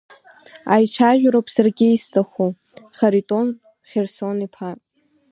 Аицәажәароуп 0.73 1.47
саргьы 1.55 1.87
исҭаху, 1.89 2.51
Харитон 2.97 3.47
Хьырсон-иԥа… 3.89 4.69